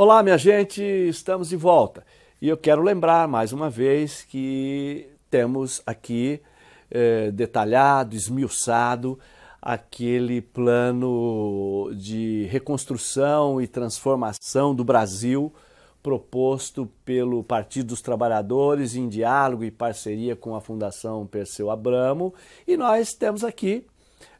[0.00, 2.06] Olá, minha gente, estamos de volta.
[2.40, 6.40] E eu quero lembrar mais uma vez que temos aqui
[6.88, 9.18] eh, detalhado, esmiuçado,
[9.60, 15.52] aquele plano de reconstrução e transformação do Brasil
[16.00, 22.32] proposto pelo Partido dos Trabalhadores em diálogo e parceria com a Fundação Perseu Abramo.
[22.68, 23.84] E nós temos aqui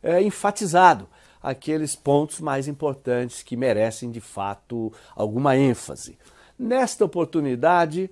[0.05, 1.09] eh, enfatizado
[1.43, 6.19] aqueles pontos mais importantes que merecem de fato alguma ênfase.
[6.59, 8.11] Nesta oportunidade,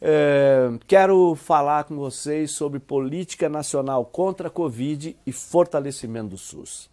[0.00, 6.88] é, quero falar com vocês sobre política nacional contra a Covid e fortalecimento do SUS.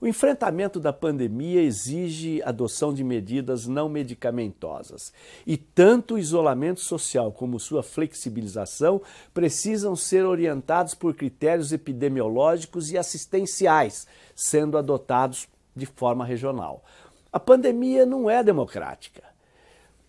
[0.00, 5.12] O enfrentamento da pandemia exige adoção de medidas não medicamentosas
[5.44, 9.02] e tanto o isolamento social como sua flexibilização
[9.34, 16.84] precisam ser orientados por critérios epidemiológicos e assistenciais, sendo adotados de forma regional.
[17.32, 19.27] A pandemia não é democrática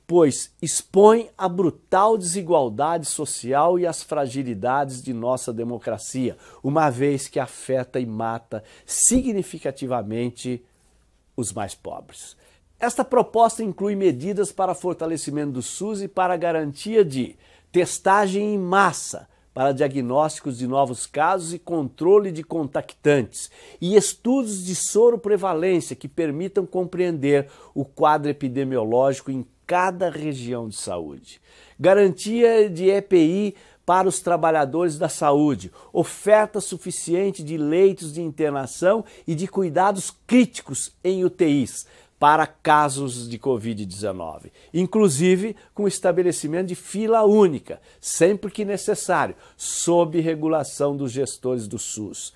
[0.10, 7.40] pois expõe a brutal desigualdade social e as fragilidades de nossa democracia, uma vez que
[7.40, 10.66] afeta e mata significativamente
[11.38, 12.36] os mais pobres.
[12.80, 17.38] Esta proposta inclui medidas para fortalecimento do SUS e para garantia de
[17.72, 24.74] testagem em massa para diagnósticos de novos casos e controle de contactantes, e estudos de
[24.74, 31.40] soro prevalência que permitam compreender o quadro epidemiológico em cada região de saúde.
[31.80, 39.36] Garantia de EPI para os trabalhadores da saúde, oferta suficiente de leitos de internação e
[39.36, 41.86] de cuidados críticos em UTIs
[42.18, 50.98] para casos de Covid-19, inclusive com estabelecimento de fila única, sempre que necessário, sob regulação
[50.98, 52.34] dos gestores do SUS.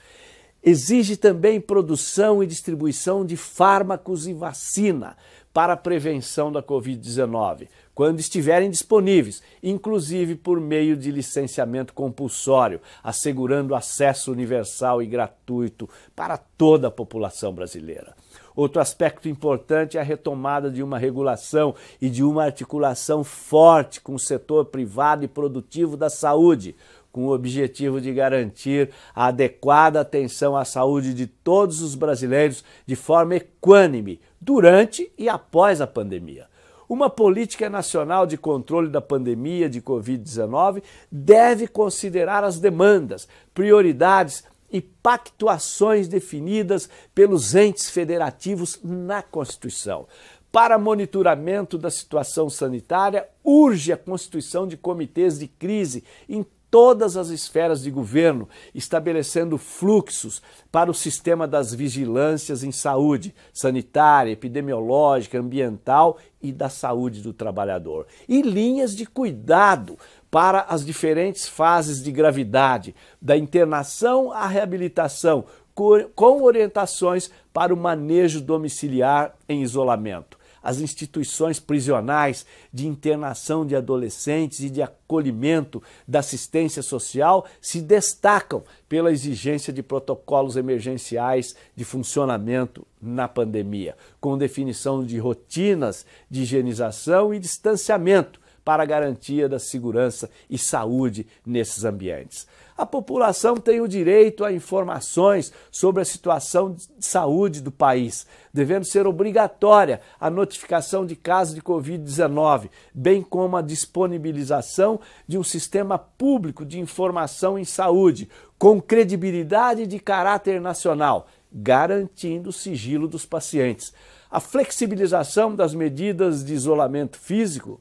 [0.66, 5.18] Exige também produção e distribuição de fármacos e vacina
[5.54, 13.76] para a prevenção da Covid-19, quando estiverem disponíveis, inclusive por meio de licenciamento compulsório, assegurando
[13.76, 18.16] acesso universal e gratuito para toda a população brasileira.
[18.56, 24.16] Outro aspecto importante é a retomada de uma regulação e de uma articulação forte com
[24.16, 26.76] o setor privado e produtivo da saúde,
[27.14, 32.96] com o objetivo de garantir a adequada atenção à saúde de todos os brasileiros de
[32.96, 36.48] forma equânime durante e após a pandemia.
[36.90, 40.82] Uma política nacional de controle da pandemia de Covid-19
[41.12, 50.08] deve considerar as demandas, prioridades e pactuações definidas pelos entes federativos na Constituição.
[50.52, 57.30] Para monitoramento da situação sanitária, urge a constituição de comitês de crise em todas as
[57.30, 60.42] esferas de governo, estabelecendo fluxos
[60.72, 68.08] para o sistema das vigilâncias em saúde sanitária, epidemiológica, ambiental e da saúde do trabalhador.
[68.28, 70.00] E linhas de cuidado
[70.32, 75.46] para as diferentes fases de gravidade, da internação à reabilitação,
[75.76, 84.62] com orientações para o manejo domiciliar em isolamento as instituições prisionais de internação de adolescentes
[84.62, 92.88] e de acolhimento da assistência social se destacam pela exigência de protocolos emergenciais de funcionamento
[93.02, 100.30] na pandemia, com definição de rotinas de higienização e distanciamento para a garantia da segurança
[100.50, 102.48] e saúde nesses ambientes.
[102.76, 108.84] A população tem o direito a informações sobre a situação de saúde do país, devendo
[108.84, 116.00] ser obrigatória a notificação de casos de Covid-19, bem como a disponibilização de um sistema
[116.00, 123.94] público de informação em saúde, com credibilidade de caráter nacional, garantindo o sigilo dos pacientes.
[124.32, 127.80] A flexibilização das medidas de isolamento físico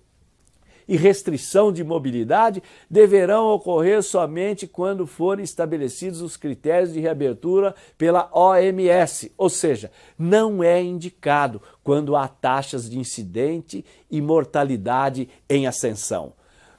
[0.86, 8.28] e restrição de mobilidade deverão ocorrer somente quando forem estabelecidos os critérios de reabertura pela
[8.32, 16.32] OMS, ou seja, não é indicado quando há taxas de incidente e mortalidade em ascensão.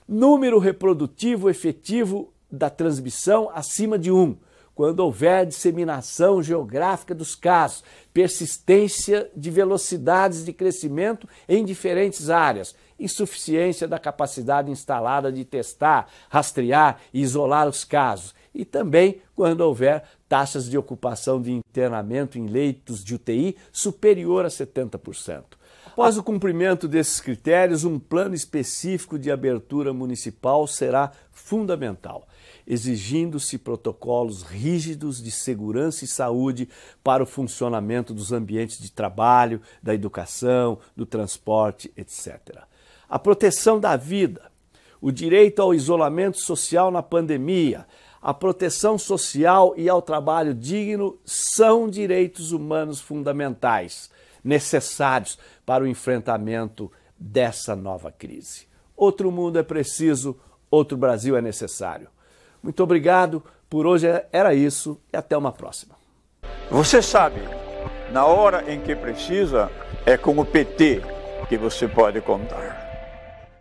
[0.08, 4.36] Número reprodutivo efetivo da transmissão acima de 1
[4.76, 7.84] quando houver disseminação geográfica dos casos,
[8.14, 17.00] persistência de velocidades de crescimento em diferentes áreas, insuficiência da capacidade instalada de testar, rastrear
[17.14, 23.04] e isolar os casos, e também quando houver taxas de ocupação de internamento em leitos
[23.04, 25.44] de UTI superior a 70%.
[25.86, 32.28] Após o cumprimento desses critérios, um plano específico de abertura municipal será fundamental,
[32.68, 36.70] exigindo-se protocolos rígidos de segurança e saúde
[37.04, 42.60] para o funcionamento dos ambientes de trabalho, da educação, do transporte, etc.
[43.10, 44.52] A proteção da vida,
[45.02, 47.86] o direito ao isolamento social na pandemia,
[48.22, 54.10] a proteção social e ao trabalho digno são direitos humanos fundamentais,
[54.42, 56.90] necessários para o enfrentamento
[57.20, 58.66] dessa nova crise.
[58.96, 60.38] Outro mundo é preciso,
[60.72, 62.13] outro Brasil é necessário.
[62.64, 65.96] Muito obrigado, por hoje era isso e até uma próxima.
[66.72, 67.42] Você sabe,
[68.12, 69.70] na hora em que precisa,
[70.06, 71.02] é com o PT
[71.50, 72.83] que você pode contar.